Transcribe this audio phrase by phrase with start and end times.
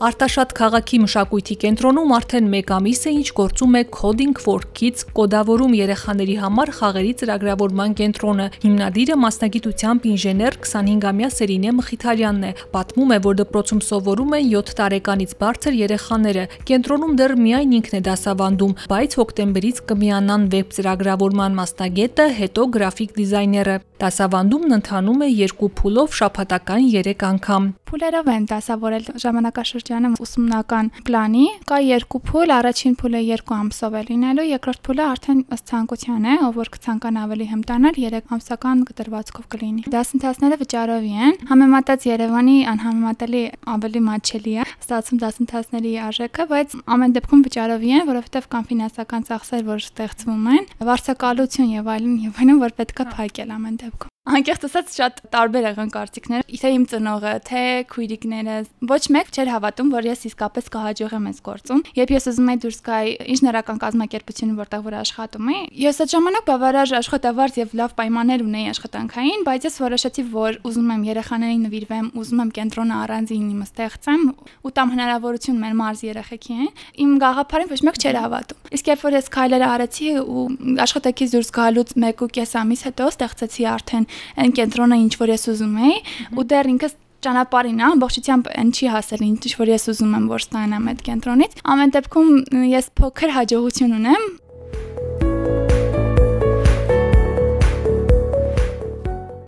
[0.00, 5.74] Արտաշատ քաղաքի մշակույթի կենտրոնում արդեն 1 ամիս է ինչ գործում է Coding for Kids կոդավորում
[5.76, 13.36] երեխաների համար խաղերի ծրագրավորման կենտրոնը։ Հիմնադիրը մասնագիտությամբ ինժեներ 25-ամյա Սերինե Մխիթարյանն է։ Պատմում է, որ
[13.42, 19.84] դպրոցում սովորում են 7 տարեկանից բարձր երեխաները։ Կենտրոնում դեռ միայն ինքն է դասավանդում, բայց հոկտեմբերից
[19.92, 27.68] կմիանան վեբ ծրագրավորման մասնագետը, հետո գրաֆիկ դիզայները։ Դասավանդումն ընթանում է երկու փուլով շաբաթական 3 անգամ։
[27.90, 34.02] Փուլերով են դասավորել ժամանակաշրջան շրջանում ուսումնական պլանի կա երկու փուլ, առաջին փուլը 2 ամսով է
[34.10, 39.48] լինելու, երկրորդ փուլը արդեն ըստ ցանկության է, ով որ կցանկանա ավելի հմտանալ 3 ամսական կտրվածքով
[39.54, 43.42] կլինի։ Դասընթացները վճարովի են, համեմատած Երևանի անհամեմատելի
[43.74, 49.66] ավելի մատչելի է ստացում դասընթացների արժեքը, բայց ամեն դեպքում վճարովի են, որովհետև կան ֆինանսական ծախսեր,
[49.74, 54.92] որ ստեղծվում են, վարձակալություն եւ այլն եւ այլն, որ պետքա փակել ամեն դեպքում։ Անկեղծ ասած
[54.94, 58.56] շատ տարբեր եղան կարծիքները։ Թե իմ ծնողը, թե քույրիկները,
[58.90, 62.78] ոչ մեկ չէր հավատում, որ ես իսկապես կհաջողեմ այս գործում։ Երբ ես ուզում եի դուրս
[62.86, 68.44] գալ ինժեներական կազմակերպությունը, որտեղ որ աշխատում էի, ես այդ ժամանակ բավարար աշխատավարձ եւ լավ պայմաններ
[68.46, 73.66] ունեի աշխատանքային, բայց ես որոշեցի, որ ուզում եմ երեխաներին նվիրվեմ, ուզում եմ կենտրոնը առանձին իմը
[73.70, 74.24] ստեղծեմ
[74.60, 76.70] ու տամ հնարավորություն մեր մարզ երեխեքին։
[77.00, 80.44] Իմ գաղափարին ոչ մեկ չէր հավատում։ Իսկ երբ որ ես քայլերը արեցի ու
[80.84, 84.06] աշխատակից դուրս գալուց 1.5 ամիս հետո ստեղծեցի արդեն
[84.40, 85.96] այն կենտրոնը ինչ որ ես ուզում էի
[86.40, 90.86] ու դեռ ինքս ճանապարհին ամբողջությամբ այն չի հասել ինչ որ ես ուզում եմ որ ստանամ
[90.90, 92.30] այդ կենտրոնից ամեն դեպքում
[92.70, 94.24] ես փոքր հաջողություն ունեմ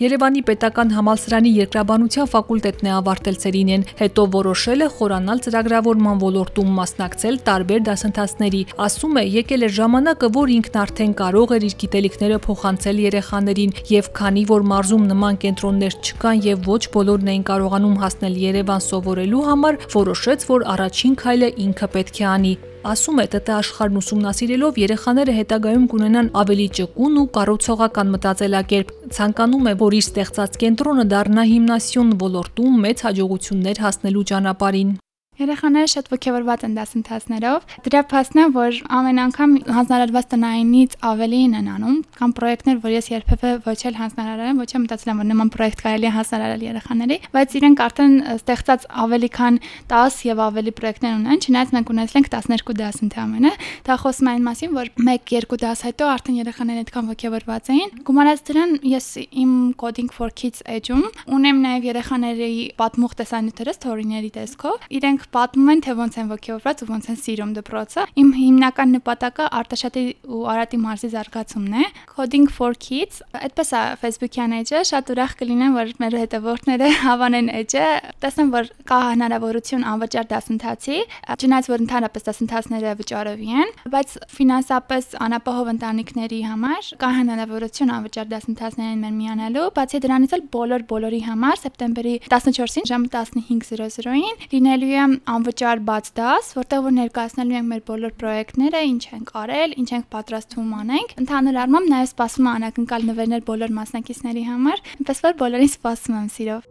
[0.00, 7.36] Երևանի Պետական Համալսարանի Երկրաբանության ֆակուլտետն է ավարտել Սերինեն, հետո որոշել է խորանալ ծրագրավորման ոլորտում մասնակցել
[7.48, 13.04] տարբեր դասընթացների։ Ասում է, եկել է ժամանակը, որ ինքն արդեն կարող էր իր գիտելիքները փոխանցել
[13.04, 18.84] երեխաներին, եւ քանի որ մարզում նման կենտրոններ չկան եւ ոչ բոլորն էին կարողանում հասնել Երևան
[18.88, 24.78] սովորելու համար, որոշեց, որ առաջին քայլը ինքը պետք է անի։ Ասում է ՏՏ աշխարհն ուսումնասիրելով
[24.80, 31.44] երեխաները հետագայում կունենան ավելի ճկուն ու կառուցողական մտածելակերպ։ Ցանկանում է, որ իր ստեղծած կենտրոնը դառնա
[31.52, 34.96] հիմնասիոն ոլորտում մեծ հաջողություններ հասնելու ճանապարհին։
[35.40, 41.70] Երեխաները շատ ողջավորված են դասընթացներով։ Դրա փաստն է, որ ամեն անգամ հանձնարարված տնայինից ավելին են
[41.74, 45.28] անում, կամ պրոյեկտներ, որ ես երբևէ ոչ էլ հանձնարարել եմ, ոչ էլ մտածել եմ, որ
[45.30, 49.58] նման պրոյեկտ կարելի է հանձնարարել երեխաների, բայց իրենք արդեն ստեղծած ավելի քան
[49.90, 54.32] 10 եւ ավելի պրոյեկտներ ունեն, չնայած մենք ունեցել ենք 12 դաս ընդհանրապես։ Դա խոսում է
[54.36, 59.06] այն մասին, որ 1-2 դաս հետո արդեն երեխաները այդքան ողջավորված էին։ Գումարած դրան ես
[59.40, 61.04] իմ Coding for Kids edge-ում
[61.40, 62.50] ունեմ նաեւ երեխաների
[62.80, 67.52] պատմող տեսանյութերը սթորիների տեսքով։ Իրենք պատմում են, թե ոնց են ողջավորված ու ոնց են սիրում
[67.60, 73.82] դպրոցը։ Իմ հիմնական նպատակը Արտաշատի ու Արատի մարզի զարգացումն է։ Coding for Kids, այդպես է
[74.02, 77.86] Facebook-յան էջը, շատ ուրախ կլինեմ, որ մեր հետևորդները հավանեն էջը,
[78.24, 80.98] տեսնեմ, որ կա հնարավորություն անվճար դասընթացի,
[81.40, 89.04] չնայած որ ընդհանրապես դասընթացները վճարովի են, բայց ֆինանսապես անապահով ընտանիքների համար կա հնարավորություն անվճար դասընթացներին
[89.04, 95.82] մեր միանալու, բացի դրանից էլ բոլոր բոլորի համար սեպտեմբերի 14-ին ժամը 15:00-ին լինելու է անվճար
[95.90, 100.74] բաց դաս, որտեղ որ ներկայացնելու ենք մեր բոլոր պրոյեկտները, ինչ ենք արել, ինչ ենք պատրաստվում
[100.80, 106.20] անենք։ Ընդհանուր առմամբ նաև սպասում եմ անակնկալ նվերներ բոլոր մասնակիցների համար, այնպես որ բոլորին սպասում
[106.20, 106.68] եմ սիրով։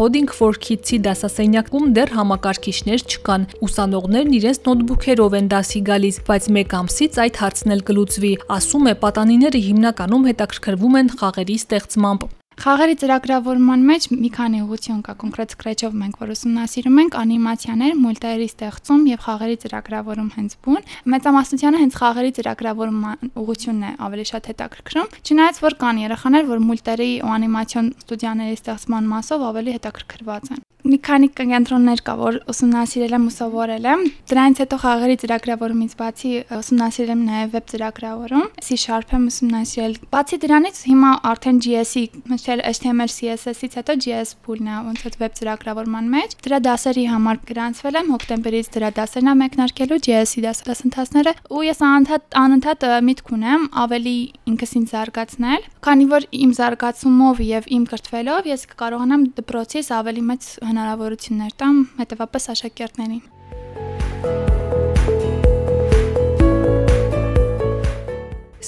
[0.00, 6.76] Coding for Kids-ի դասասենյակում դեռ համակարգիչներ չկան։ Ուսանողներն իրենց նոթբուքերով են դասի գալիս, բայց մեկ
[6.80, 13.84] ամսից այդ հարցն էլ կլուծվի։ Ասում է, պատանիները հիմնականում հետաքրքրվում են խաղերի ստեղծմամբ։ Խաղերի ծրագրավորման
[13.88, 19.24] մեջ մի քանի ուղղություն կա, կոնկրետ Scratch-ով մենք որ ուսումնասիրում ենք անիմացիաներ, մուլտերի ստեղծում եւ
[19.24, 20.84] խաղերի ծրագրավորում հենց բուն։
[21.16, 27.12] Մեծամասնությանը հենց խաղերի ծրագրավորման ուղղությունն է ավելի շատ հետաքրքրում։ Չնայած որ կան երեխաներ, որ մուլտերի
[27.24, 33.24] ու անիմացիոն ստուդիաների ստեղծման մասով ավելի հետաքրքրված են մի քանի կենտրոններ կա, որ ուսումնասիրել եմ
[33.28, 39.24] ու սովորել եմ։ Դրանից հետո խաղերի ծրագրավորումից բացի ուսումնասիրել եմ նաև վեբ ծրագրավորում, C# եմ
[39.30, 45.18] ուսումնասիրել։ Բացի դրանից հիմա արդեն JS-ի, մշտել HTML CSS-ից հետո JS փուլն է ոնց որ
[45.20, 51.34] վեբ ծրագրավորման մեջ։ Դրա դասերի համար գրանցվել եմ հոկտեմբերից դրա դասերն եմ մեկնարկելու JS-ի դասընթացները
[51.50, 54.16] ու ես անընդհատ անընդհատ միտք ունեմ ավելի
[54.50, 60.48] ինքս ինձ զարգացնել, քանի որ իմ զարգացումով եւ իմ կրթվելով ես կկարողանամ դպրոցից ավելի մեծ
[60.70, 63.22] հնարավորություններ տամ հետևապես աշակերտներին։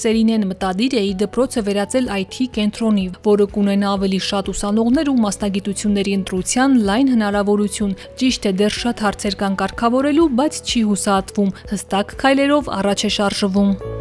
[0.03, 6.17] Սերինեն մտադիր է իր դպրոցը վերածել IT կենտրոնի, որը կունենա ավելի շատ ուսանողներ ու մասնագիտությունների
[6.17, 12.71] ընտրության լայն հնարավորություն։ Ճիշտ է, դեռ շատ հարցեր կան կարգավորելու, բայց չի հուսահատվում, հստակ քայլերով
[12.83, 13.92] առաջ է շարժվում։